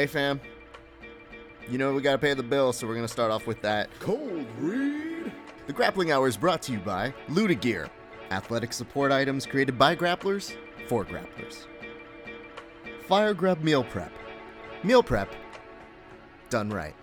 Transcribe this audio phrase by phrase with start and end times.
[0.00, 0.40] Hey, fam.
[1.68, 3.90] You know we gotta pay the bill, so we're gonna start off with that.
[3.98, 5.30] Cold read.
[5.66, 7.86] The Grappling Hour is brought to you by Luda Gear,
[8.30, 10.56] athletic support items created by grapplers
[10.88, 11.66] for grapplers.
[13.08, 14.10] Fire Grub Meal Prep.
[14.82, 15.30] Meal prep
[16.48, 16.94] done right.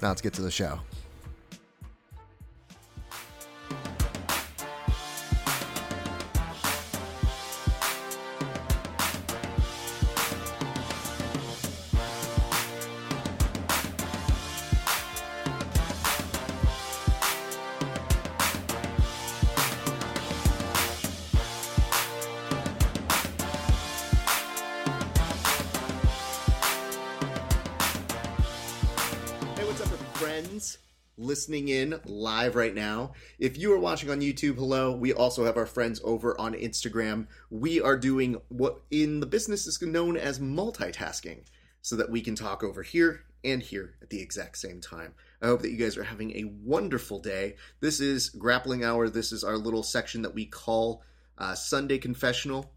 [0.00, 0.80] Now let's get to the show.
[32.28, 33.12] Live right now.
[33.38, 34.92] If you are watching on YouTube, hello.
[34.92, 37.26] We also have our friends over on Instagram.
[37.48, 41.44] We are doing what in the business is known as multitasking
[41.80, 45.14] so that we can talk over here and here at the exact same time.
[45.40, 47.56] I hope that you guys are having a wonderful day.
[47.80, 49.08] This is Grappling Hour.
[49.08, 51.02] This is our little section that we call
[51.38, 52.70] uh, Sunday Confessional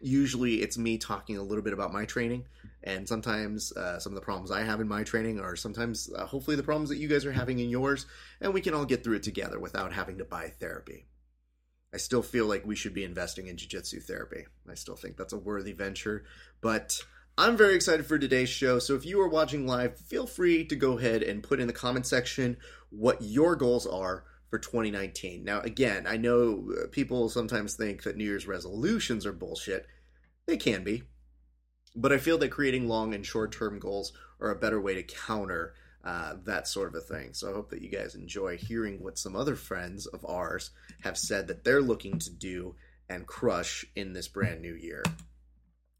[0.00, 2.44] usually it's me talking a little bit about my training
[2.84, 6.24] and sometimes uh, some of the problems i have in my training are sometimes uh,
[6.26, 8.06] hopefully the problems that you guys are having in yours
[8.40, 11.06] and we can all get through it together without having to buy therapy.
[11.92, 14.44] I still feel like we should be investing in jiu-jitsu therapy.
[14.70, 16.24] I still think that's a worthy venture
[16.60, 16.98] but
[17.36, 20.76] i'm very excited for today's show so if you are watching live feel free to
[20.76, 22.56] go ahead and put in the comment section
[22.90, 25.44] what your goals are for 2019.
[25.44, 29.86] Now, again, I know uh, people sometimes think that New Year's resolutions are bullshit.
[30.46, 31.04] They can be.
[31.94, 35.02] But I feel that creating long and short term goals are a better way to
[35.02, 35.74] counter
[36.04, 37.34] uh, that sort of a thing.
[37.34, 40.70] So I hope that you guys enjoy hearing what some other friends of ours
[41.02, 42.76] have said that they're looking to do
[43.08, 45.02] and crush in this brand new year.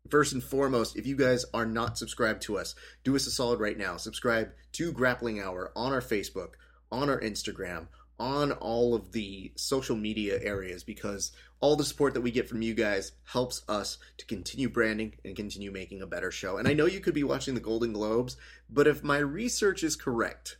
[0.08, 2.74] First and foremost, if you guys are not subscribed to us,
[3.04, 3.96] do us a solid right now.
[3.96, 6.52] Subscribe to Grappling Hour on our Facebook,
[6.90, 7.88] on our Instagram,
[8.18, 12.62] on all of the social media areas because all the support that we get from
[12.62, 16.56] you guys helps us to continue branding and continue making a better show.
[16.56, 18.36] And I know you could be watching the Golden Globes,
[18.68, 20.58] but if my research is correct,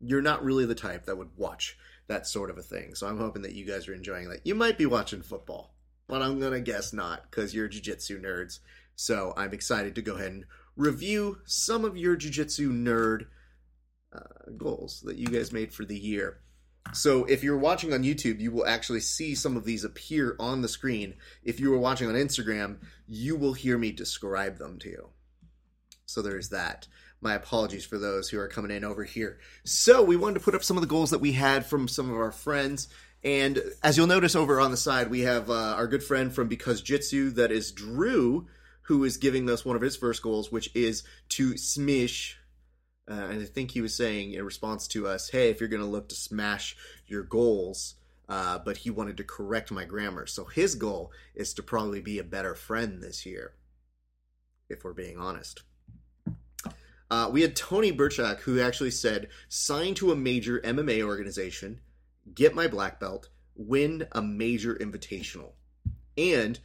[0.00, 1.76] you're not really the type that would watch
[2.08, 2.94] that sort of a thing.
[2.94, 4.46] So I'm hoping that you guys are enjoying that.
[4.46, 5.74] You might be watching football,
[6.08, 8.60] but I'm going to guess not because you're jiu-jitsu nerds.
[8.96, 10.44] So I'm excited to go ahead and
[10.76, 13.26] review some of your jiu-jitsu nerd
[14.12, 16.40] uh, goals that you guys made for the year.
[16.92, 20.62] So if you're watching on YouTube, you will actually see some of these appear on
[20.62, 21.14] the screen.
[21.44, 25.08] If you were watching on Instagram, you will hear me describe them to you.
[26.06, 26.88] So there's that.
[27.20, 29.38] My apologies for those who are coming in over here.
[29.64, 32.10] So we wanted to put up some of the goals that we had from some
[32.10, 32.88] of our friends.
[33.22, 36.48] And as you'll notice over on the side, we have uh, our good friend from
[36.48, 38.46] Because Jitsu, that is Drew,
[38.82, 42.34] who is giving us one of his first goals, which is to smish
[43.08, 45.82] uh, and I think he was saying in response to us, "Hey, if you're going
[45.82, 46.76] to look to smash
[47.06, 47.94] your goals,"
[48.28, 50.26] uh, but he wanted to correct my grammar.
[50.26, 53.54] So his goal is to probably be a better friend this year,
[54.68, 55.62] if we're being honest.
[57.10, 61.80] Uh, we had Tony Burchak who actually said, "Sign to a major MMA organization,
[62.34, 65.52] get my black belt, win a major invitational,
[66.16, 66.60] and."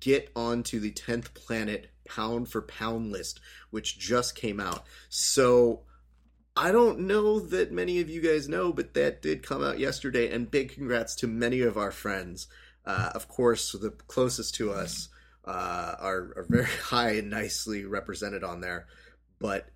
[0.00, 4.84] Get onto the 10th planet pound for pound list, which just came out.
[5.08, 5.82] So
[6.56, 10.30] I don't know that many of you guys know, but that did come out yesterday,
[10.30, 12.46] and big congrats to many of our friends.
[12.84, 15.08] Uh, of course, the closest to us
[15.44, 18.86] uh, are, are very high and nicely represented on there.
[19.38, 19.68] But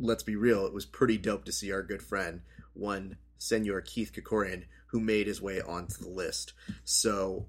[0.00, 2.40] let's be real, it was pretty dope to see our good friend,
[2.74, 6.52] one Senor Keith Krikorian, who made his way onto the list.
[6.84, 7.46] So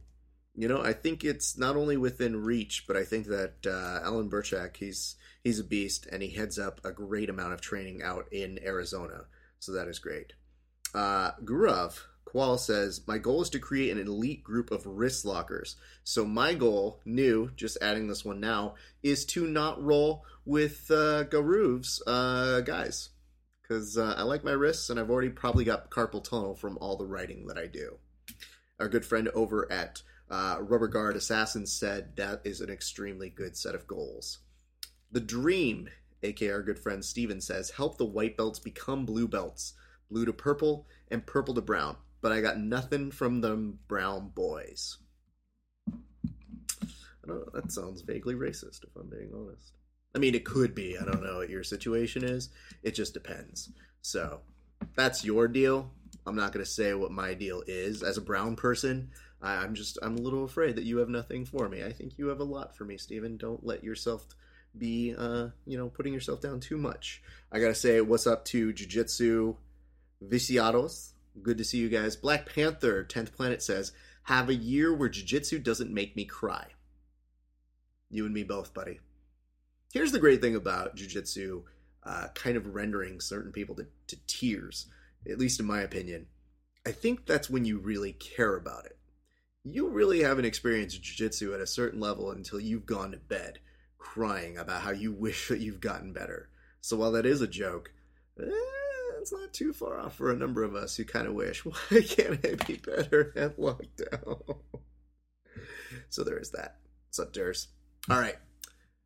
[0.59, 4.29] you know, I think it's not only within reach, but I think that uh, Alan
[4.29, 8.27] Burchak, he's he's a beast, and he heads up a great amount of training out
[8.33, 9.21] in Arizona.
[9.59, 10.33] So that is great.
[10.93, 15.77] Uh, Gurav Qual says, "My goal is to create an elite group of wrist lockers.
[16.03, 21.23] So my goal, new, just adding this one now, is to not roll with uh,
[21.23, 23.11] Garuv's uh, guys."
[23.61, 26.97] Because uh, I like my wrists, and I've already probably got carpal tunnel from all
[26.97, 27.95] the writing that I do.
[28.77, 33.57] Our good friend over at uh, Rubber Guard Assassin said that is an extremely good
[33.57, 34.39] set of goals.
[35.11, 35.89] The Dream,
[36.21, 39.73] aka our good friend Steven, says help the white belts become blue belts,
[40.11, 41.97] blue to purple and purple to brown.
[42.21, 44.97] But I got nothing from them brown boys.
[45.91, 49.73] I don't know, that sounds vaguely racist, if I'm being honest.
[50.15, 50.97] I mean, it could be.
[50.97, 52.49] I don't know what your situation is.
[52.83, 53.71] It just depends.
[54.01, 54.41] So,
[54.95, 55.91] that's your deal.
[56.25, 58.03] I'm not going to say what my deal is.
[58.03, 61.45] As a brown person, I, I'm just I'm a little afraid that you have nothing
[61.45, 61.83] for me.
[61.83, 63.37] I think you have a lot for me, Stephen.
[63.37, 64.25] Don't let yourself
[64.77, 67.21] be, uh, you know, putting yourself down too much.
[67.51, 69.55] I gotta say, what's up to Jiu Jitsu
[70.23, 71.13] Viciados?
[71.41, 72.15] Good to see you guys.
[72.15, 73.93] Black Panther, 10th Planet says,
[74.23, 76.67] have a year where Jiu Jitsu doesn't make me cry.
[78.09, 78.99] You and me both, buddy.
[79.91, 81.63] Here's the great thing about Jiu Jitsu
[82.03, 84.87] uh, kind of rendering certain people to, to tears,
[85.29, 86.27] at least in my opinion.
[86.85, 88.98] I think that's when you really care about it.
[89.63, 93.59] You really haven't experienced Jiu Jitsu at a certain level until you've gone to bed
[93.97, 96.49] crying about how you wish that you've gotten better.
[96.81, 97.91] So while that is a joke,
[98.39, 98.49] eh,
[99.19, 102.01] it's not too far off for a number of us who kind of wish, why
[102.01, 104.57] can't I be better at lockdown?
[106.09, 106.77] so there is that.
[107.07, 107.67] What's up, Durs?
[108.09, 108.37] All right.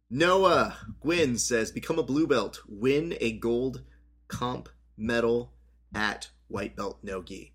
[0.09, 3.81] Noah Gwyn says, become a blue belt, win a gold
[4.27, 5.53] comp medal
[5.95, 7.52] at white belt no gi.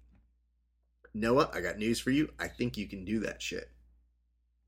[1.15, 2.29] Noah, I got news for you.
[2.39, 3.71] I think you can do that shit.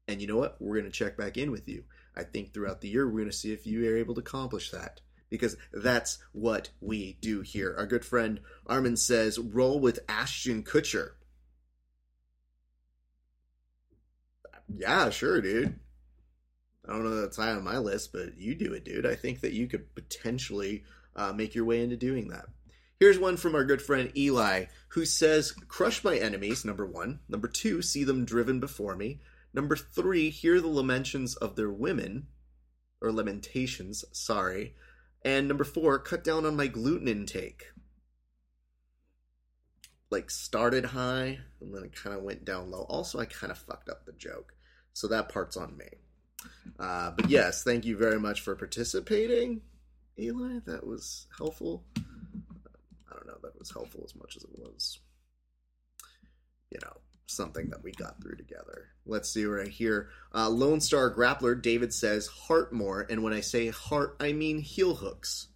[0.09, 0.57] And you know what?
[0.61, 1.85] We're going to check back in with you.
[2.17, 4.71] I think throughout the year, we're going to see if you are able to accomplish
[4.71, 5.01] that.
[5.29, 7.75] Because that's what we do here.
[7.79, 11.11] Our good friend Armin says, roll with Ashton Kutcher.
[14.77, 15.79] Yeah, sure, dude.
[16.89, 19.07] I don't know that's high on my list, but you do it, dude.
[19.07, 20.83] I think that you could potentially
[21.15, 22.47] uh, make your way into doing that.
[23.01, 27.21] Here's one from our good friend Eli, who says, Crush my enemies, number one.
[27.31, 29.23] Number two, see them driven before me.
[29.55, 32.27] Number three, hear the lamentations of their women,
[33.01, 34.75] or lamentations, sorry.
[35.25, 37.69] And number four, cut down on my gluten intake.
[40.11, 42.83] Like, started high, and then it kind of went down low.
[42.83, 44.53] Also, I kind of fucked up the joke.
[44.93, 45.89] So that part's on me.
[46.79, 49.63] Uh, but yes, thank you very much for participating,
[50.19, 50.59] Eli.
[50.67, 51.85] That was helpful.
[53.11, 54.99] I don't know that was helpful as much as it was,
[56.71, 56.93] you know,
[57.27, 58.89] something that we got through together.
[59.07, 60.09] Let's see right here.
[60.35, 64.61] Uh, Lone Star Grappler David says heart more, and when I say heart, I mean
[64.61, 65.49] heel hooks.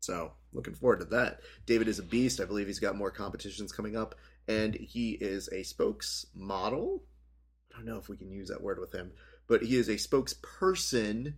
[0.00, 1.40] So looking forward to that.
[1.66, 2.40] David is a beast.
[2.40, 4.14] I believe he's got more competitions coming up,
[4.48, 7.00] and he is a spokesmodel.
[7.72, 9.12] I don't know if we can use that word with him
[9.52, 11.34] but he is a spokesperson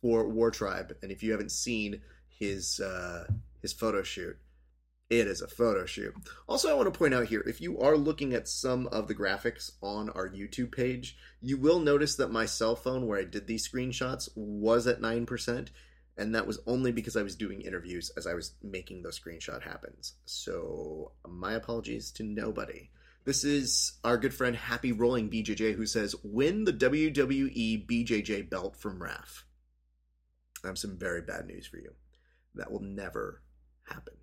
[0.00, 0.96] for War Tribe.
[1.02, 3.26] And if you haven't seen his uh,
[3.62, 4.36] his photo shoot,
[5.12, 6.14] it is a photo shoot.
[6.48, 9.14] Also, I want to point out here if you are looking at some of the
[9.14, 13.46] graphics on our YouTube page, you will notice that my cell phone, where I did
[13.46, 15.68] these screenshots, was at 9%.
[16.16, 19.62] And that was only because I was doing interviews as I was making those screenshot
[19.62, 20.14] happens.
[20.24, 22.90] So, my apologies to nobody.
[23.24, 28.76] This is our good friend Happy Rolling BJJ who says, win the WWE BJJ belt
[28.76, 29.44] from Raf.
[30.64, 31.92] I have some very bad news for you.
[32.54, 33.42] That will never
[33.84, 34.14] happen.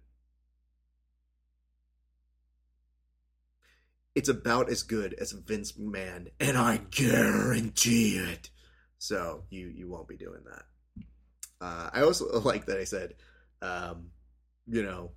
[4.15, 8.49] It's about as good as Vince McMahon, and I guarantee it.
[8.97, 11.05] So you you won't be doing that.
[11.61, 13.15] Uh, I also like that I said,
[13.61, 14.09] um,
[14.67, 15.11] you know,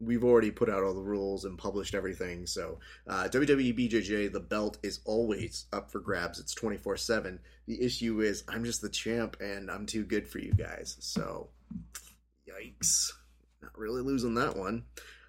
[0.00, 2.46] we've already put out all the rules and published everything.
[2.46, 6.38] So uh, WWE BJJ, the belt is always up for grabs.
[6.38, 7.40] It's twenty four seven.
[7.66, 10.96] The issue is I'm just the champ and I'm too good for you guys.
[11.00, 11.50] So
[12.48, 13.12] yikes,
[13.64, 14.84] not really losing that one.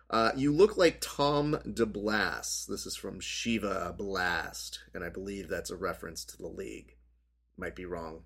[0.09, 2.67] Uh, you look like Tom DeBlass.
[2.67, 6.95] This is from Shiva Blast, and I believe that's a reference to the league.
[7.57, 8.21] Might be wrong.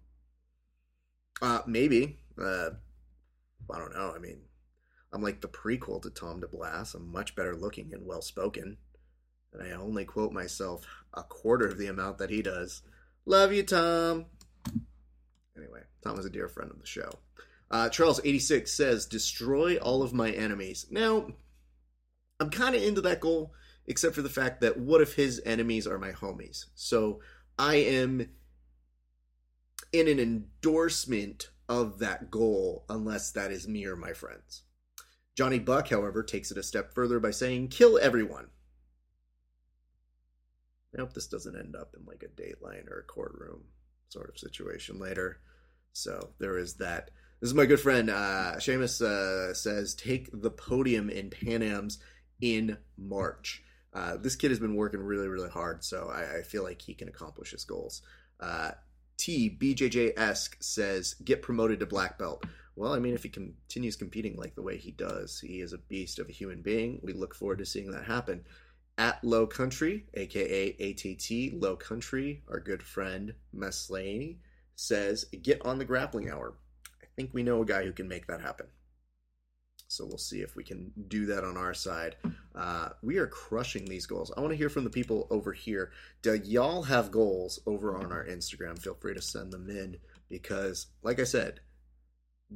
[1.42, 2.18] Uh, maybe.
[2.42, 2.72] Uh,
[3.72, 4.12] I don't know.
[4.16, 4.42] I mean,
[5.14, 6.96] I'm like the prequel to Tom DeBlass.
[6.96, 8.78] I'm much better looking and well spoken.
[9.54, 12.82] And I only quote myself a quarter of the amount that he does.
[13.26, 14.26] Love you, Tom.
[15.56, 17.10] Anyway, Tom is a dear friend of the show.
[17.72, 20.88] Uh, Charles86 says, Destroy all of my enemies.
[20.90, 21.28] Now,
[22.40, 23.54] I'm kind of into that goal,
[23.86, 26.66] except for the fact that what if his enemies are my homies?
[26.74, 27.20] So
[27.58, 28.30] I am
[29.92, 34.64] in an endorsement of that goal, unless that is me or my friends.
[35.36, 38.48] Johnny Buck, however, takes it a step further by saying, kill everyone.
[40.94, 43.66] I hope this doesn't end up in like a dateline or a courtroom
[44.10, 45.40] sort of situation later.
[45.94, 47.12] So there is that.
[47.42, 52.00] This is my good friend uh, Seamus uh, says, take the podium in Pan Am's
[52.42, 53.64] in March.
[53.94, 56.94] Uh, this kid has been working really, really hard, so I, I feel like he
[56.94, 58.02] can accomplish his goals.
[58.42, 58.72] Uh,
[59.18, 62.44] T BJJ esque says, get promoted to black belt.
[62.76, 65.78] Well, I mean, if he continues competing like the way he does, he is a
[65.78, 67.00] beast of a human being.
[67.04, 68.44] We look forward to seeing that happen.
[68.98, 74.40] At Low Country, aka ATT Low Country, our good friend Meslany
[74.76, 76.54] says, "Get on the grappling hour."
[77.20, 78.68] Think we know a guy who can make that happen.
[79.90, 82.16] So we'll see if we can do that on our side.
[82.56, 84.32] Uh, we are crushing these goals.
[84.38, 85.92] I want to hear from the people over here.
[86.22, 88.82] Do y'all have goals over on our Instagram?
[88.82, 89.98] Feel free to send them in
[90.30, 91.60] because, like I said,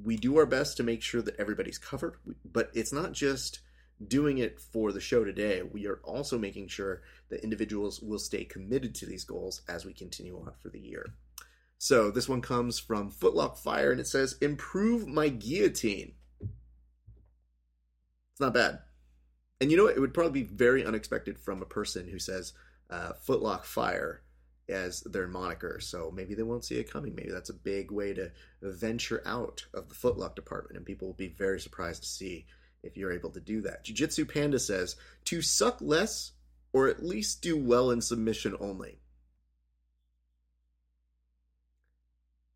[0.02, 2.16] we do our best to make sure that everybody's covered,
[2.50, 3.60] but it's not just
[4.08, 5.62] doing it for the show today.
[5.62, 9.92] We are also making sure that individuals will stay committed to these goals as we
[9.92, 11.16] continue on for the year.
[11.84, 16.14] So this one comes from Footlock Fire and it says, Improve my guillotine.
[16.40, 18.80] It's not bad.
[19.60, 19.98] And you know what?
[19.98, 22.54] It would probably be very unexpected from a person who says
[22.90, 24.22] uh, Footlock Fire
[24.70, 25.82] as their moniker.
[25.82, 27.16] So maybe they won't see it coming.
[27.16, 31.16] Maybe that's a big way to venture out of the footlock department, and people will
[31.16, 32.46] be very surprised to see
[32.82, 33.84] if you're able to do that.
[33.84, 36.32] Jiu Jitsu Panda says to suck less
[36.72, 39.02] or at least do well in submission only.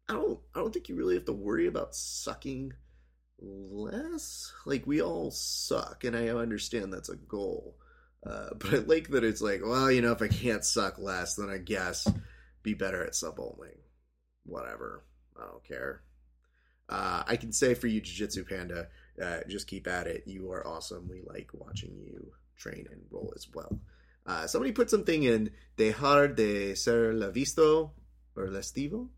[0.10, 2.74] I don't I don't think you really have to worry about sucking
[3.40, 4.54] less.
[4.66, 7.76] Like we all suck, and I understand that's a goal.
[8.26, 11.36] Uh, but I like that it's like, well, you know, if I can't suck less,
[11.36, 12.08] then I guess
[12.64, 13.76] be better at sub only.
[14.46, 15.04] Whatever.
[15.40, 16.02] I don't care.
[16.90, 18.88] Uh, I can say for you, Jiu Jitsu Panda,
[19.22, 20.24] uh, just keep at it.
[20.26, 21.10] You are awesome.
[21.10, 23.80] We like watching you train and roll as well.
[24.26, 27.92] Uh, somebody put something in dejar de ser la visto
[28.36, 29.10] or lestivo.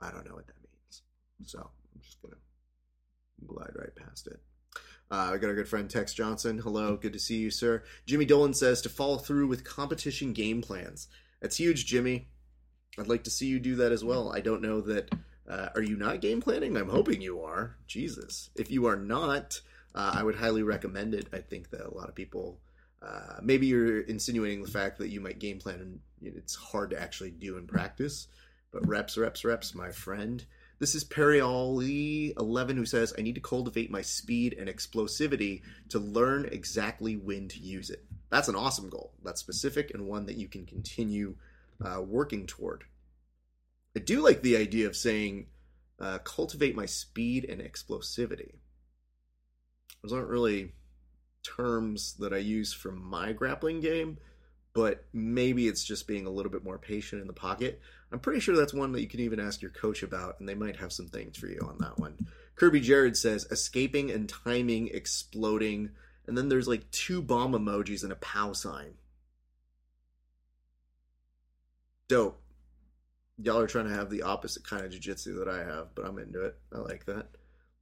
[0.00, 1.02] I don't know what that means.
[1.44, 4.40] So I'm just going to glide right past it.
[5.10, 6.58] Uh, I got our good friend Tex Johnson.
[6.58, 7.82] Hello, good to see you, sir.
[8.04, 11.08] Jimmy Dolan says to follow through with competition game plans.
[11.40, 12.28] That's huge, Jimmy.
[12.98, 14.32] I'd like to see you do that as well.
[14.32, 15.10] I don't know that.
[15.48, 16.76] Uh, are you not game planning?
[16.76, 17.76] I'm hoping you are.
[17.86, 18.50] Jesus.
[18.54, 19.62] If you are not,
[19.94, 21.28] uh, I would highly recommend it.
[21.32, 22.60] I think that a lot of people.
[23.00, 27.00] Uh, maybe you're insinuating the fact that you might game plan and it's hard to
[27.00, 28.26] actually do in practice,
[28.72, 30.44] but reps, reps, reps, my friend.
[30.78, 36.48] This is Perioli11 who says, I need to cultivate my speed and explosivity to learn
[36.50, 38.04] exactly when to use it.
[38.30, 39.12] That's an awesome goal.
[39.24, 41.36] That's specific and one that you can continue
[41.84, 42.84] uh, working toward.
[43.96, 45.46] I do like the idea of saying,
[46.00, 48.54] uh, cultivate my speed and explosivity.
[50.02, 50.74] Those aren't really
[51.42, 54.18] terms that I use for my grappling game,
[54.78, 57.80] but maybe it's just being a little bit more patient in the pocket.
[58.12, 60.54] I'm pretty sure that's one that you can even ask your coach about, and they
[60.54, 62.28] might have some things for you on that one.
[62.54, 65.90] Kirby Jared says escaping and timing, exploding,
[66.28, 68.94] and then there's like two bomb emojis and a pow sign.
[72.06, 72.40] Dope.
[73.36, 76.20] Y'all are trying to have the opposite kind of jujitsu that I have, but I'm
[76.20, 76.56] into it.
[76.72, 77.30] I like that.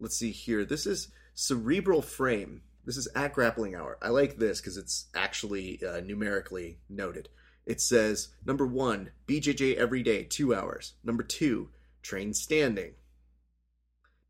[0.00, 0.64] Let's see here.
[0.64, 2.62] This is cerebral frame.
[2.86, 3.98] This is at grappling hour.
[4.00, 7.28] I like this because it's actually uh, numerically noted.
[7.66, 10.94] It says number one, BJJ every day, two hours.
[11.02, 12.92] Number two, train standing.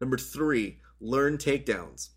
[0.01, 2.09] Number three, learn takedowns.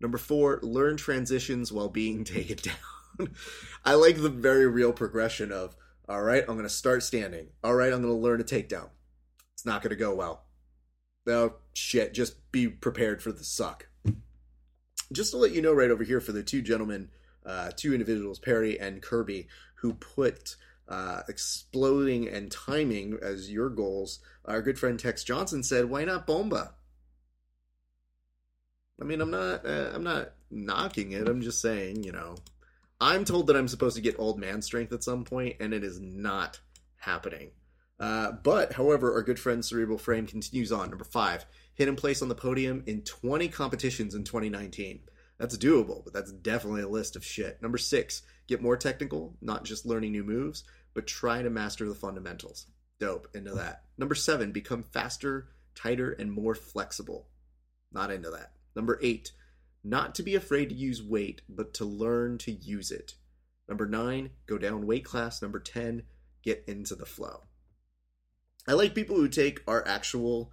[0.00, 3.30] Number four, learn transitions while being taken down.
[3.84, 5.76] I like the very real progression of,
[6.08, 7.50] all right, I'm going to start standing.
[7.62, 8.88] All right, I'm going to learn a takedown.
[9.54, 10.46] It's not going to go well.
[11.28, 13.86] Oh, shit, just be prepared for the suck
[15.12, 17.10] just to let you know right over here for the two gentlemen,
[17.44, 20.56] uh, two individuals, Perry and Kirby, who put
[20.88, 26.26] uh, exploding and timing as your goals, our good friend Tex Johnson said, "Why not
[26.26, 26.74] Bomba?"
[29.00, 31.28] I mean, I'm not, uh, I'm not knocking it.
[31.28, 32.36] I'm just saying, you know,
[33.00, 35.82] I'm told that I'm supposed to get old man strength at some point, and it
[35.82, 36.60] is not
[36.96, 37.50] happening.
[38.02, 40.90] Uh, but, however, our good friend Cerebral Frame continues on.
[40.90, 45.02] Number five, hidden place on the podium in 20 competitions in 2019.
[45.38, 47.62] That's doable, but that's definitely a list of shit.
[47.62, 51.94] Number six, get more technical, not just learning new moves, but try to master the
[51.94, 52.66] fundamentals.
[52.98, 53.84] Dope, into that.
[53.96, 57.28] Number seven, become faster, tighter, and more flexible.
[57.92, 58.54] Not into that.
[58.74, 59.30] Number eight,
[59.84, 63.14] not to be afraid to use weight, but to learn to use it.
[63.68, 65.40] Number nine, go down weight class.
[65.40, 66.02] Number 10,
[66.42, 67.44] get into the flow.
[68.68, 70.52] I like people who take our actual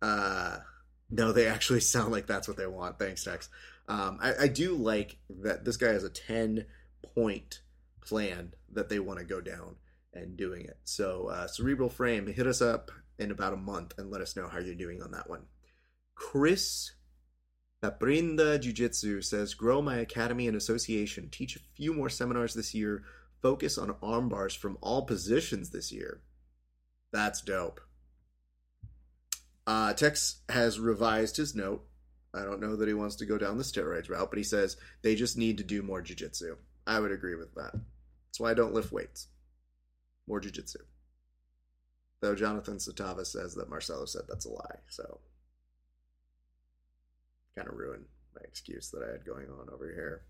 [0.00, 0.58] uh,
[1.10, 2.98] no, they actually sound like that's what they want.
[2.98, 3.48] Thanks, Tex.
[3.88, 6.66] Um, I, I do like that this guy has a 10
[7.14, 7.60] point
[8.04, 9.76] plan that they want to go down
[10.12, 10.78] and doing it.
[10.84, 14.48] So, uh, Cerebral Frame, hit us up in about a month and let us know
[14.48, 15.44] how you're doing on that one.
[16.14, 16.92] Chris
[17.82, 21.28] Paprinda Jiu Jitsu says, Grow my academy and association.
[21.30, 23.04] Teach a few more seminars this year.
[23.40, 26.20] Focus on arm bars from all positions this year.
[27.12, 27.80] That's dope.
[29.66, 31.84] Uh, Tex has revised his note.
[32.34, 34.76] I don't know that he wants to go down the steroids route, but he says
[35.02, 36.56] they just need to do more jujitsu.
[36.86, 37.72] I would agree with that.
[37.72, 39.28] That's why I don't lift weights.
[40.26, 40.76] More jujitsu.
[42.20, 45.20] Though Jonathan Satava says that Marcelo said that's a lie, so
[47.56, 50.22] kind of ruined my excuse that I had going on over here.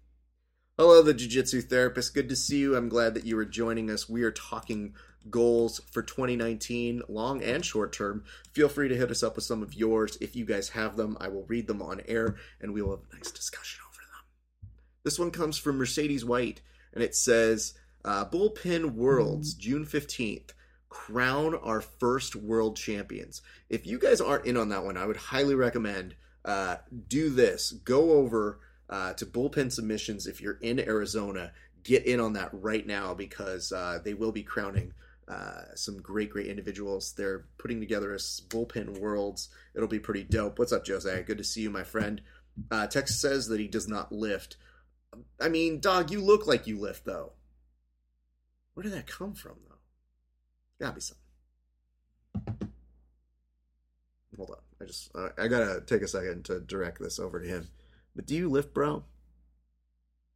[0.81, 2.15] Hello, the Jiu Jitsu therapist.
[2.15, 2.77] Good to see you.
[2.77, 4.09] I'm glad that you are joining us.
[4.09, 4.95] We are talking
[5.29, 8.23] goals for 2019, long and short term.
[8.53, 10.17] Feel free to hit us up with some of yours.
[10.21, 13.07] If you guys have them, I will read them on air and we will have
[13.11, 14.71] a nice discussion over them.
[15.03, 16.61] This one comes from Mercedes White
[16.95, 20.51] and it says uh, Bullpen Worlds, June 15th.
[20.91, 23.43] Crown our first world champions.
[23.69, 26.77] If you guys aren't in on that one, I would highly recommend uh,
[27.09, 27.73] do this.
[27.73, 31.53] Go over uh, to bullpen submissions if you're in Arizona.
[31.83, 34.93] Get in on that right now because uh, they will be crowning
[35.29, 37.13] uh, some great, great individuals.
[37.17, 39.49] They're putting together a bullpen worlds.
[39.75, 40.59] It'll be pretty dope.
[40.59, 41.23] What's up, Jose?
[41.23, 42.21] Good to see you, my friend.
[42.71, 44.57] Uh, Tex says that he does not lift.
[45.41, 47.33] I mean, dog, you look like you lift though.
[48.75, 49.77] Where did that come from, though?
[50.81, 52.71] Gotta be something.
[54.37, 54.57] Hold on.
[54.81, 57.69] I just uh, I gotta take a second to direct this over to him.
[58.19, 59.05] But do you lift, bro?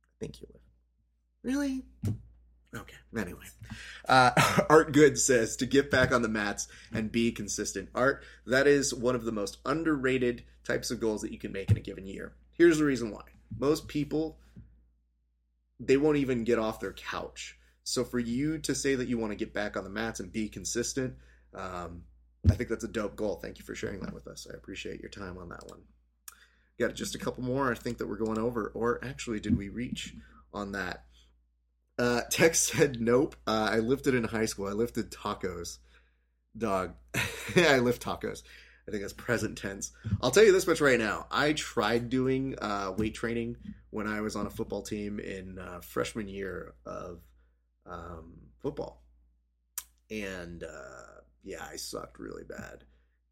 [0.05, 0.65] I think you lift.
[1.43, 1.83] Really?
[2.73, 2.95] Okay.
[3.19, 3.43] Anyway,
[4.09, 4.31] uh,
[4.71, 7.89] Art Good says to get back on the mats and be consistent.
[7.93, 11.73] Art, that is one of the most underrated types of goals that you can make
[11.73, 12.35] in a given year.
[12.53, 13.25] Here's the reason why.
[13.59, 14.39] Most people,
[15.81, 17.59] they won't even get off their couch.
[17.83, 20.31] So for you to say that you want to get back on the mats and
[20.31, 21.15] be consistent,
[21.53, 22.05] um,
[22.49, 23.41] I think that's a dope goal.
[23.43, 24.47] Thank you for sharing that with us.
[24.49, 25.81] I appreciate your time on that one.
[26.81, 27.71] Got just a couple more.
[27.71, 30.14] I think that we're going over, or actually, did we reach
[30.52, 31.05] on that?
[31.99, 33.37] Uh, Tex said, "Nope.
[33.47, 34.69] Uh, I lifted in high school.
[34.69, 35.79] I lifted tacos.
[36.57, 36.95] Dog.
[37.57, 38.43] I lift tacos.
[38.87, 39.93] I think that's present tense.
[40.21, 41.26] I'll tell you this much right now.
[41.31, 43.57] I tried doing uh, weight training
[43.91, 47.21] when I was on a football team in uh, freshman year of
[47.87, 49.05] um, football,
[50.11, 52.85] and uh, yeah, I sucked really bad.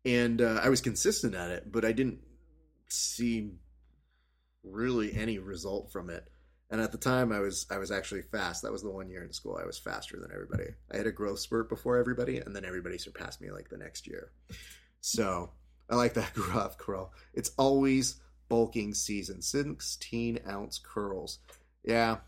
[0.05, 2.21] And uh, I was consistent at it, but I didn't
[2.93, 3.53] see
[4.63, 6.29] really any result from it.
[6.71, 8.63] And at the time, I was I was actually fast.
[8.63, 10.71] That was the one year in school I was faster than everybody.
[10.93, 14.07] I had a growth spurt before everybody, and then everybody surpassed me like the next
[14.07, 14.31] year.
[15.01, 15.51] So
[15.89, 17.13] I like that graph curl.
[17.35, 19.43] It's always bulking season.
[19.43, 21.41] 16 ounce curls.
[21.85, 22.19] Yeah.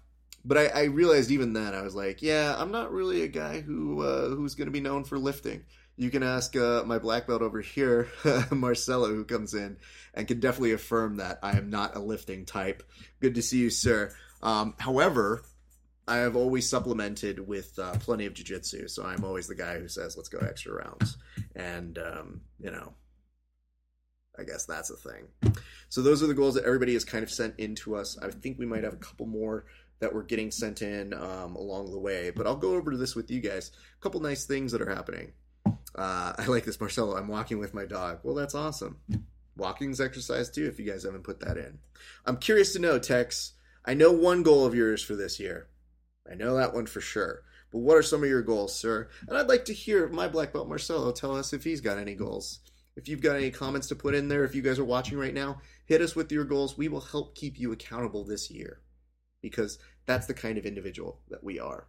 [0.45, 3.61] But I, I realized even then I was like, yeah, I'm not really a guy
[3.61, 5.63] who uh, who's going to be known for lifting.
[6.03, 8.09] You can ask uh, my black belt over here,
[8.51, 9.77] Marcelo, who comes in
[10.15, 12.83] and can definitely affirm that I am not a lifting type.
[13.21, 14.13] Good to see you, sir.
[14.43, 15.45] Um, however,
[16.09, 19.87] I have always supplemented with uh, plenty of jujitsu, so I'm always the guy who
[19.87, 21.19] says, "Let's go extra rounds,"
[21.55, 22.95] and um, you know,
[24.37, 25.55] I guess that's a thing.
[25.89, 28.19] So those are the goals that everybody has kind of sent in to us.
[28.21, 29.67] I think we might have a couple more
[30.01, 33.31] that we're getting sent in um, along the way, but I'll go over this with
[33.31, 33.71] you guys.
[34.01, 35.33] A couple nice things that are happening.
[35.95, 37.17] Uh, I like this, Marcelo.
[37.17, 38.21] I'm walking with my dog.
[38.23, 38.99] Well, that's awesome.
[39.57, 40.67] Walking's exercise too.
[40.67, 41.79] If you guys haven't put that in,
[42.25, 43.53] I'm curious to know, Tex.
[43.85, 45.69] I know one goal of yours for this year.
[46.31, 47.43] I know that one for sure.
[47.73, 49.09] But what are some of your goals, sir?
[49.27, 52.15] And I'd like to hear my black belt Marcelo tell us if he's got any
[52.15, 52.61] goals.
[52.97, 55.33] If you've got any comments to put in there, if you guys are watching right
[55.33, 56.77] now, hit us with your goals.
[56.77, 58.83] We will help keep you accountable this year
[59.41, 61.89] because that's the kind of individual that we are.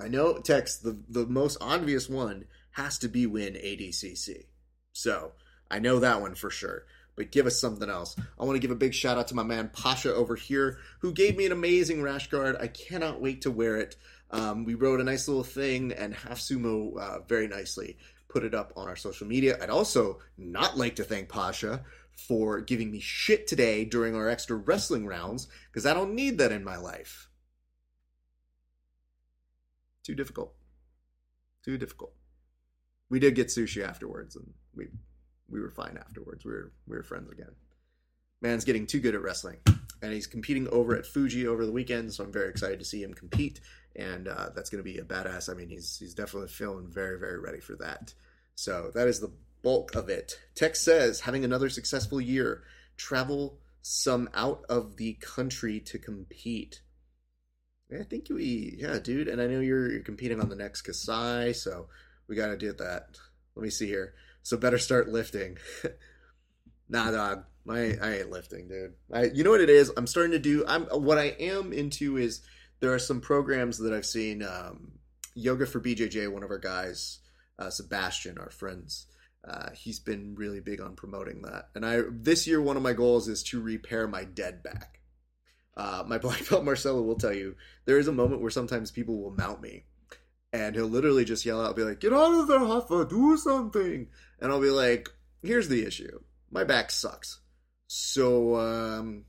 [0.00, 4.44] I know, Tex, the, the most obvious one has to be win ADCC.
[4.92, 5.32] So
[5.70, 6.84] I know that one for sure
[7.16, 8.14] but give us something else.
[8.38, 11.12] I want to give a big shout out to my man Pasha over here, who
[11.12, 12.56] gave me an amazing rash guard.
[12.60, 13.96] I cannot wait to wear it.
[14.30, 17.96] Um, we wrote a nice little thing, and Half Sumo uh, very nicely
[18.28, 19.56] put it up on our social media.
[19.60, 21.82] I'd also not like to thank Pasha
[22.28, 26.52] for giving me shit today during our extra wrestling rounds, because I don't need that
[26.52, 27.28] in my life.
[30.02, 30.54] Too difficult.
[31.64, 32.12] Too difficult.
[33.08, 34.88] We did get sushi afterwards, and we
[35.48, 36.44] we were fine afterwards.
[36.44, 37.54] We were we were friends again.
[38.42, 39.58] Man's getting too good at wrestling,
[40.02, 42.12] and he's competing over at Fuji over the weekend.
[42.12, 43.60] So I'm very excited to see him compete,
[43.94, 45.48] and uh, that's going to be a badass.
[45.50, 48.14] I mean, he's he's definitely feeling very very ready for that.
[48.54, 50.38] So that is the bulk of it.
[50.54, 52.62] Tex says having another successful year,
[52.96, 56.80] travel some out of the country to compete.
[57.92, 59.28] I think we, yeah, dude.
[59.28, 61.88] And I know you're, you're competing on the next Kasai, so
[62.28, 63.18] we got to do that.
[63.54, 64.14] Let me see here.
[64.42, 65.58] So better start lifting.
[66.88, 67.44] nah, dog.
[67.68, 68.94] I, I ain't lifting, dude.
[69.12, 69.90] I, you know what it is?
[69.96, 70.64] I'm starting to do.
[70.68, 72.42] I'm what I am into is
[72.80, 74.42] there are some programs that I've seen.
[74.42, 74.92] Um,
[75.36, 77.18] Yoga for BJJ, one of our guys,
[77.58, 79.06] uh, Sebastian, our friends.
[79.46, 81.68] Uh, he's been really big on promoting that.
[81.74, 85.00] And I this year, one of my goals is to repair my dead back.
[85.76, 89.20] Uh, my black belt Marcelo will tell you there is a moment where sometimes people
[89.20, 89.84] will mount me
[90.56, 93.08] and he'll literally just yell out, be like, "Get out of there, Hoffa!
[93.08, 94.08] Do something!"
[94.40, 95.08] And I'll be like,
[95.42, 97.40] "Here's the issue: my back sucks.
[97.86, 99.24] So um,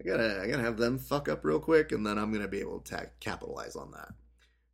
[0.00, 2.60] I gotta I gotta have them fuck up real quick, and then I'm gonna be
[2.60, 4.14] able to ta- capitalize on that.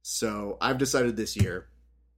[0.03, 1.68] So I've decided this year,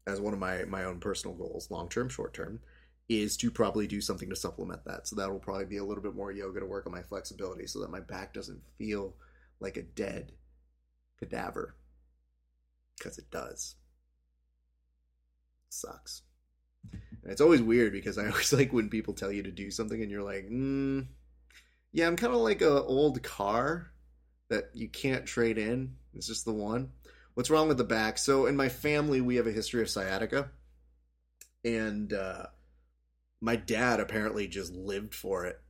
[0.07, 2.61] as one of my my own personal goals, long term, short term,
[3.09, 5.07] is to probably do something to supplement that.
[5.07, 7.67] So that will probably be a little bit more yoga to work on my flexibility,
[7.67, 9.15] so that my back doesn't feel
[9.61, 10.33] like a dead
[11.19, 11.77] cadaver,
[12.99, 13.77] because it does.
[15.69, 16.23] Sucks.
[16.93, 20.01] And it's always weird because I always like when people tell you to do something
[20.01, 21.07] and you're like, mm,
[21.93, 23.91] yeah, I'm kind of like a old car
[24.49, 25.97] that you can't trade in.
[26.15, 26.91] It's just the one.
[27.35, 28.19] What's wrong with the back?
[28.19, 30.51] So in my family, we have a history of sciatica,
[31.65, 32.47] and uh,
[33.43, 35.61] my dad apparently just lived for it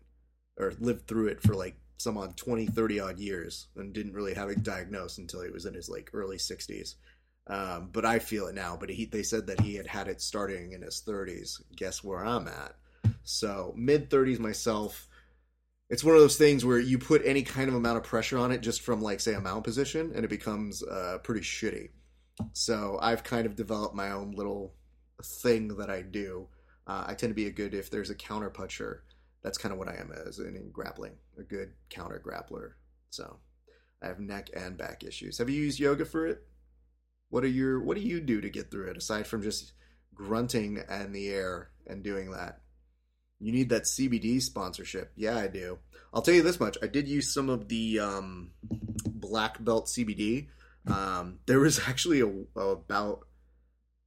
[0.59, 4.35] or lived through it for like some odd 20, 30 odd years and didn't really
[4.35, 6.95] have it diagnosed until he was in his like early 60s.
[7.49, 8.77] Um, but I feel it now.
[8.79, 11.61] But he, they said that he had had it starting in his 30s.
[11.77, 12.75] Guess where I'm at?
[13.23, 15.09] So mid 30s myself.
[15.89, 18.51] It's one of those things where you put any kind of amount of pressure on
[18.51, 21.91] it, just from like say a mount position, and it becomes uh, pretty shitty.
[22.53, 24.75] So I've kind of developed my own little
[25.23, 26.49] thing that I do.
[26.87, 29.05] Uh, I tend to be a good if there's a counter puncher.
[29.43, 32.73] That's kind of what I am as in, in grappling, a good counter grappler.
[33.11, 33.39] So
[34.03, 35.39] I have neck and back issues.
[35.39, 36.43] Have you used yoga for it?
[37.29, 39.73] What are your what do you do to get through it aside from just
[40.15, 42.61] grunting in the air and doing that?
[43.39, 45.12] You need that CBD sponsorship.
[45.17, 45.79] Yeah, I do.
[46.12, 46.79] I'll tell you this much.
[46.83, 48.53] I did use some of the um,
[49.05, 50.49] black belt CBD.
[50.87, 53.27] Um, there was actually a, a, about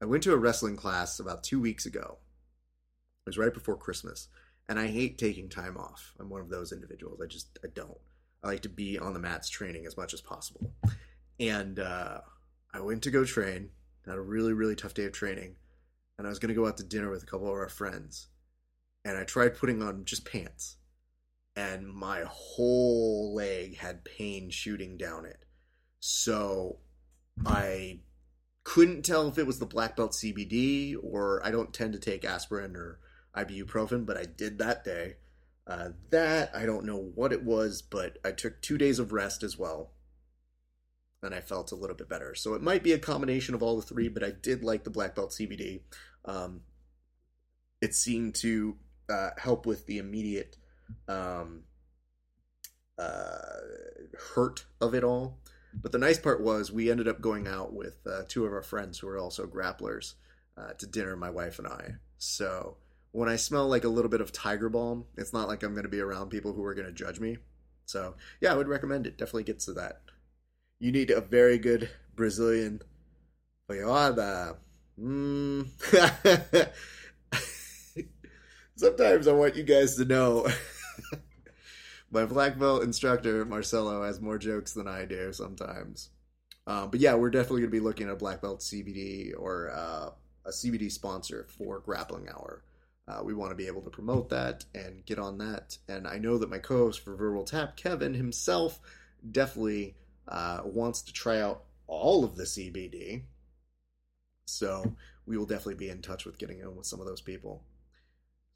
[0.02, 2.18] I went to a wrestling class about two weeks ago.
[3.26, 4.30] It was right before Christmas,
[4.68, 6.14] and I hate taking time off.
[6.20, 7.20] I'm one of those individuals.
[7.22, 7.98] I just I don't.
[8.44, 10.74] I like to be on the mats training as much as possible.
[11.40, 12.22] And uh,
[12.74, 13.70] I went to go train.
[14.06, 15.56] Had a really really tough day of training,
[16.18, 18.28] and I was going to go out to dinner with a couple of our friends.
[19.06, 20.78] And I tried putting on just pants,
[21.56, 25.46] and my whole leg had pain shooting down it.
[26.00, 26.80] So
[27.46, 28.00] I
[28.64, 32.24] couldn't tell if it was the black belt CBD or I don't tend to take
[32.24, 33.00] aspirin or
[33.36, 35.16] ibuprofen, but I did that day.
[35.66, 39.44] Uh, that I don't know what it was, but I took two days of rest
[39.44, 39.92] as well,
[41.22, 42.36] and I felt a little bit better.
[42.36, 44.90] So it might be a combination of all the three, but I did like the
[44.90, 45.82] black belt CBD.
[46.26, 46.62] Um,
[47.82, 48.78] it seemed to
[49.10, 50.58] uh, help with the immediate
[51.08, 51.64] um,
[52.98, 53.60] uh,
[54.34, 55.40] hurt of it all.
[55.74, 58.64] But the nice part was we ended up going out with uh, two of our
[58.64, 60.16] friends who are also grapplers
[60.58, 61.96] uh, to dinner, my wife and I.
[62.18, 62.78] So
[63.12, 65.84] when I smell like a little bit of tiger balm, it's not like I'm going
[65.84, 67.38] to be around people who are going to judge me.
[67.86, 69.18] So yeah, I would recommend it.
[69.18, 70.02] Definitely gets to that.
[70.80, 72.82] You need a very good Brazilian
[73.70, 74.56] feijoada.
[75.00, 75.68] Mm.
[78.76, 80.48] Sometimes I want you guys to know.
[82.12, 86.10] my black belt instructor Marcelo has more jokes than I do sometimes.
[86.66, 89.72] Um, but yeah, we're definitely going to be looking at a black belt CBD or
[89.72, 90.10] uh,
[90.46, 92.64] a CBD sponsor for Grappling Hour.
[93.08, 95.78] Uh, we want to be able to promote that and get on that.
[95.88, 98.80] And I know that my co-host for Verbal Tap, Kevin himself,
[99.32, 99.96] definitely
[100.30, 103.24] uh, wants to try out all of the CBD.
[104.46, 107.64] So we will definitely be in touch with getting in with some of those people.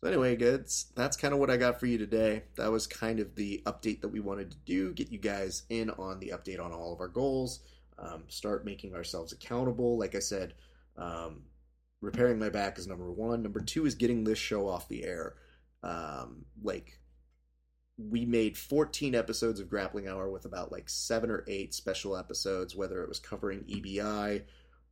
[0.01, 2.43] So anyway, goods, that's kind of what I got for you today.
[2.57, 5.89] That was kind of the update that we wanted to do, get you guys in
[5.91, 7.61] on the update on all of our goals,
[7.97, 9.97] um, start making ourselves accountable.
[9.97, 10.55] Like I said,
[10.97, 11.43] um,
[12.01, 13.43] repairing my back is number one.
[13.43, 15.35] Number two is getting this show off the air.
[15.83, 16.99] Um, like
[17.97, 22.75] we made 14 episodes of Grappling Hour with about like seven or eight special episodes,
[22.75, 24.43] whether it was covering EBI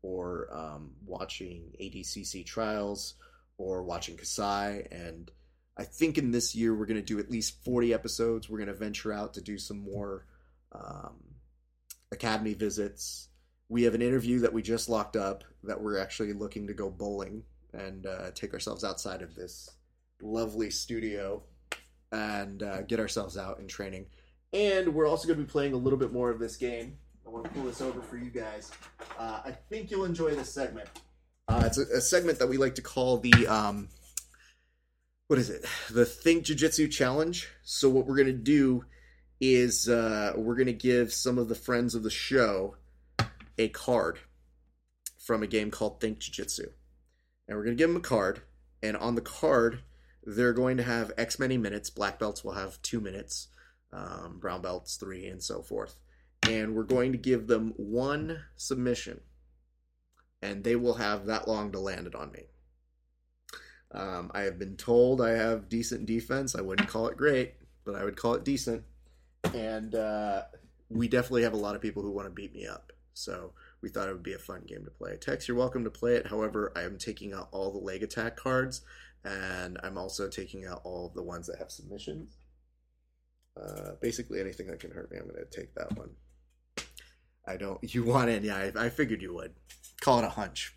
[0.02, 3.16] or um, watching ADCC trials
[3.58, 4.88] or watching Kasai.
[4.92, 5.32] And
[5.78, 8.50] I think in this year we're going to do at least 40 episodes.
[8.50, 10.26] We're going to venture out to do some more
[10.72, 11.16] um,
[12.12, 13.30] academy visits
[13.72, 16.90] we have an interview that we just locked up that we're actually looking to go
[16.90, 17.42] bowling
[17.74, 19.70] and uh, take ourselves outside of this
[20.22, 21.42] lovely studio
[22.12, 24.06] and uh, get ourselves out in training.
[24.54, 26.98] And we're also going to be playing a little bit more of this game.
[27.26, 28.72] I want to pull this over for you guys.
[29.18, 30.90] Uh, I think you'll enjoy this segment.
[31.48, 33.90] Uh, it's a, a, segment that we like to call the um,
[35.28, 35.66] what is it?
[35.90, 37.48] The Think Jiu Jitsu Challenge.
[37.64, 38.86] So what we're going to do
[39.40, 42.76] is uh, we're going to give some of the friends of the show
[43.58, 44.20] a card
[45.20, 46.68] from a game called Think Jiu Jitsu.
[47.48, 48.42] And we're going to give them a card.
[48.84, 49.80] And on the card,
[50.24, 51.90] they're going to have X many minutes.
[51.90, 53.48] Black belts will have two minutes,
[53.92, 55.96] um, brown belts three, and so forth.
[56.44, 59.22] And we're going to give them one submission.
[60.42, 62.46] And they will have that long to land it on me.
[63.92, 66.56] Um, I have been told I have decent defense.
[66.56, 67.56] I wouldn't call it great,
[67.86, 68.84] but I would call it decent.
[69.54, 70.44] and uh,
[70.90, 72.92] we definitely have a lot of people who want to beat me up.
[73.14, 75.18] So we thought it would be a fun game to play.
[75.18, 76.28] Tex, you're welcome to play it.
[76.28, 78.82] However, I am taking out all the leg attack cards,
[79.24, 82.38] and I'm also taking out all of the ones that have submissions.
[83.62, 86.12] Uh, basically, anything that can hurt me, I'm going to take that one.
[87.48, 87.80] I don't.
[87.94, 88.44] You want it?
[88.44, 89.54] Yeah, I, I figured you would.
[90.02, 90.76] Call it a hunch.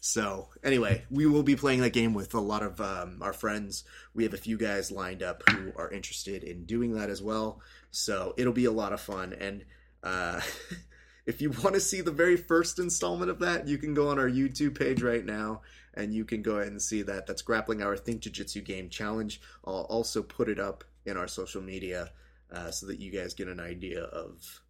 [0.00, 3.84] So anyway, we will be playing that game with a lot of um, our friends.
[4.14, 7.62] We have a few guys lined up who are interested in doing that as well.
[7.90, 9.32] So it'll be a lot of fun.
[9.32, 9.64] And
[10.02, 10.42] uh,
[11.26, 14.18] if you want to see the very first installment of that, you can go on
[14.18, 15.62] our YouTube page right now
[15.98, 17.26] and you can go ahead and see that.
[17.26, 19.40] That's Grappling Hour Think Jiu-Jitsu Game Challenge.
[19.66, 22.12] I'll also put it up in our social media
[22.52, 24.62] uh, so that you guys get an idea of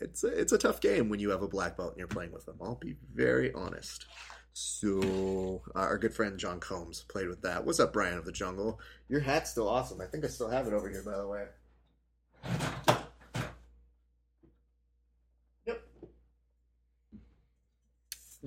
[0.00, 2.32] it's a, it's a tough game when you have a black belt and you're playing
[2.32, 2.56] with them.
[2.60, 4.04] I'll be very honest.
[4.52, 7.64] So uh, our good friend John Combs played with that.
[7.64, 8.80] What's up, Brian of the Jungle?
[9.08, 10.00] Your hat's still awesome.
[10.00, 12.95] I think I still have it over here, by the way.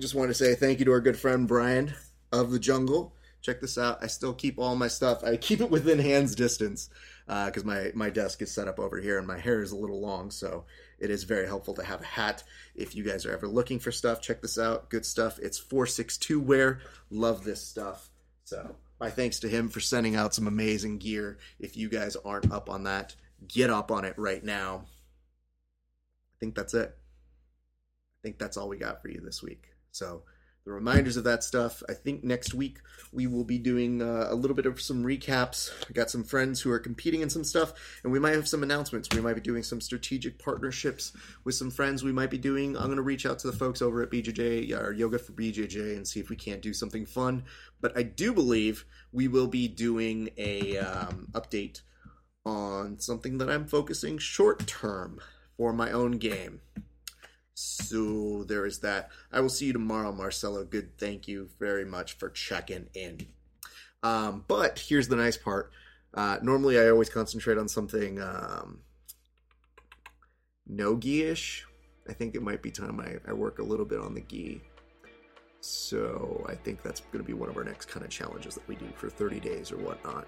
[0.00, 1.92] Just want to say thank you to our good friend Brian
[2.32, 3.14] of the Jungle.
[3.42, 4.02] Check this out.
[4.02, 5.22] I still keep all my stuff.
[5.22, 6.88] I keep it within hands distance
[7.26, 9.76] because uh, my my desk is set up over here and my hair is a
[9.76, 10.64] little long, so
[10.98, 12.42] it is very helpful to have a hat.
[12.74, 14.88] If you guys are ever looking for stuff, check this out.
[14.88, 15.38] Good stuff.
[15.38, 16.80] It's 462 wear.
[17.10, 18.08] Love this stuff.
[18.44, 21.36] So, my thanks to him for sending out some amazing gear.
[21.58, 24.86] If you guys aren't up on that, get up on it right now.
[24.86, 26.96] I think that's it.
[26.96, 29.69] I think that's all we got for you this week.
[29.92, 30.22] So,
[30.64, 31.82] the reminders of that stuff.
[31.88, 32.78] I think next week
[33.12, 35.70] we will be doing uh, a little bit of some recaps.
[35.88, 37.72] I got some friends who are competing in some stuff,
[38.04, 39.08] and we might have some announcements.
[39.12, 41.12] We might be doing some strategic partnerships
[41.44, 42.04] with some friends.
[42.04, 42.76] We might be doing.
[42.76, 45.96] I'm going to reach out to the folks over at BJJ or Yoga for BJJ
[45.96, 47.44] and see if we can't do something fun.
[47.80, 51.80] But I do believe we will be doing a um, update
[52.44, 55.20] on something that I'm focusing short term
[55.56, 56.60] for my own game.
[57.60, 59.10] So there is that.
[59.30, 60.64] I will see you tomorrow, Marcelo.
[60.64, 60.96] Good.
[60.96, 63.26] Thank you very much for checking in.
[64.02, 65.70] Um, but here's the nice part.
[66.14, 68.80] Uh, normally, I always concentrate on something um,
[70.66, 71.66] no gi-ish.
[72.08, 74.62] I think it might be time I, I work a little bit on the gi.
[75.60, 78.66] So I think that's going to be one of our next kind of challenges that
[78.66, 80.26] we do for 30 days or whatnot.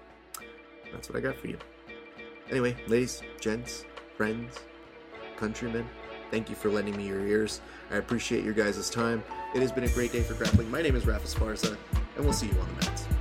[0.91, 1.57] That's what I got for you.
[2.51, 4.59] Anyway, ladies, gents, friends,
[5.35, 5.89] countrymen,
[6.31, 7.61] Thank you for lending me your ears.
[7.91, 9.23] I appreciate your guys' time.
[9.53, 10.69] It has been a great day for grappling.
[10.71, 11.77] My name is Rafa Sparza,
[12.15, 13.12] and we'll see you on the mat.